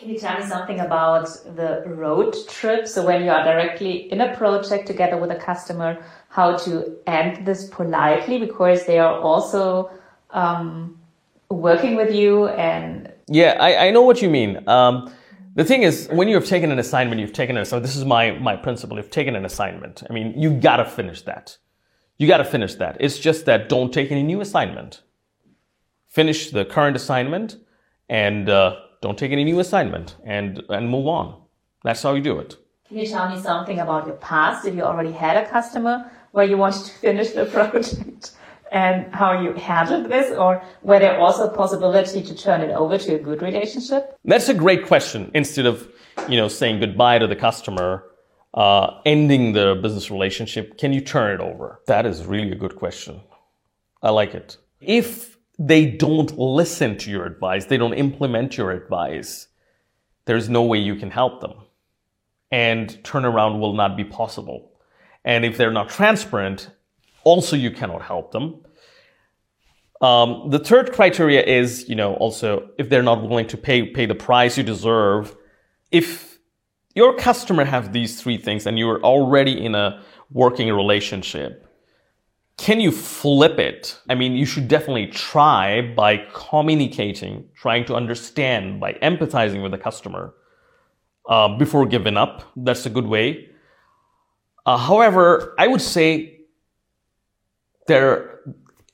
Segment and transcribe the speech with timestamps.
[0.00, 1.26] Can you tell me something about
[1.56, 2.88] the road trip?
[2.88, 7.46] So when you are directly in a project together with a customer, how to end
[7.46, 9.90] this politely because they are also
[10.30, 10.98] um,
[11.50, 13.12] working with you and.
[13.28, 14.66] Yeah, I, I know what you mean.
[14.66, 15.12] Um,
[15.54, 17.66] the thing is, when you have taken an assignment, you've taken it.
[17.66, 18.96] So this is my my principle.
[18.96, 20.02] You've taken an assignment.
[20.08, 21.58] I mean, you gotta finish that.
[22.16, 22.96] You gotta finish that.
[23.00, 25.02] It's just that don't take any new assignment.
[26.08, 27.58] Finish the current assignment
[28.08, 28.48] and.
[28.48, 31.40] Uh, don't take any new assignment and, and move on.
[31.84, 32.56] That's how you do it.
[32.88, 34.66] Can you tell me something about your past?
[34.66, 38.32] If you already had a customer where you wanted to finish the project
[38.72, 42.98] and how you handled this or were there also a possibility to turn it over
[42.98, 44.18] to a good relationship?
[44.24, 45.30] That's a great question.
[45.34, 45.88] Instead of,
[46.28, 48.04] you know, saying goodbye to the customer,
[48.54, 51.80] uh, ending the business relationship, can you turn it over?
[51.86, 53.20] That is really a good question.
[54.02, 54.56] I like it.
[54.80, 59.46] If they don't listen to your advice, they don't implement your advice,
[60.24, 61.52] there's no way you can help them.
[62.50, 64.72] And turnaround will not be possible.
[65.22, 66.70] And if they're not transparent,
[67.24, 68.64] also you cannot help them.
[70.00, 74.06] Um, the third criteria is, you know, also if they're not willing to pay pay
[74.06, 75.36] the price you deserve.
[75.90, 76.38] If
[76.94, 81.69] your customer have these three things and you're already in a working relationship,
[82.70, 83.98] can you flip it?
[84.08, 89.78] I mean, you should definitely try by communicating, trying to understand, by empathizing with the
[89.78, 90.34] customer
[91.28, 92.44] uh, before giving up.
[92.54, 93.48] That's a good way.
[94.64, 96.42] Uh, however, I would say
[97.88, 98.38] there,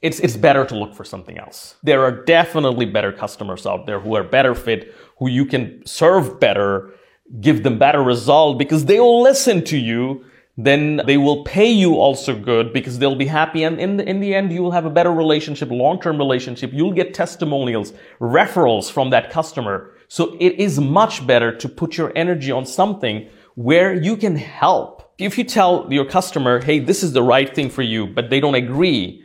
[0.00, 1.74] it's, it's better to look for something else.
[1.82, 6.40] There are definitely better customers out there who are better fit, who you can serve
[6.40, 6.94] better,
[7.42, 10.24] give them better result because they will listen to you
[10.56, 13.62] then they will pay you also good because they'll be happy.
[13.62, 16.70] And in the, in the end, you will have a better relationship, long-term relationship.
[16.72, 19.92] You'll get testimonials, referrals from that customer.
[20.08, 25.12] So it is much better to put your energy on something where you can help.
[25.18, 28.40] If you tell your customer, hey, this is the right thing for you, but they
[28.40, 29.22] don't agree,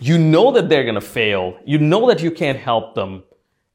[0.00, 1.58] you know that they're going to fail.
[1.64, 3.22] You know that you can't help them.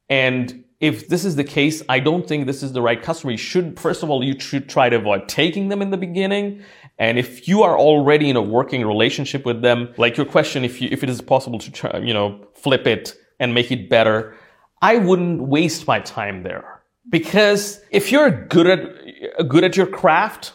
[0.10, 3.32] And if this is the case, I don't think this is the right customer.
[3.32, 6.64] You should, first of all, you should try to avoid taking them in the beginning.
[7.00, 10.82] And if you are already in a working relationship with them, like your question, if
[10.82, 14.36] you, if it is possible to, try, you know, flip it and make it better,
[14.82, 16.82] I wouldn't waste my time there.
[17.10, 20.54] Because if you're good at, good at your craft,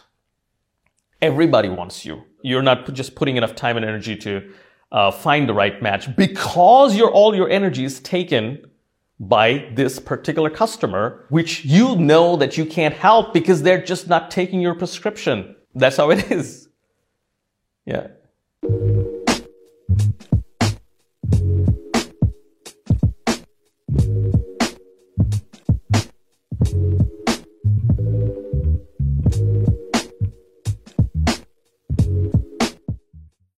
[1.19, 2.23] everybody wants you.
[2.43, 4.53] You're not just putting enough time and energy to
[4.91, 8.69] uh, find the right match because your, all your energy is taken
[9.19, 14.29] by this particular customer, which you know that you can't help because they're just not
[14.29, 15.55] taking your prescription.
[15.75, 16.69] That's how it is.
[17.85, 18.07] Yeah.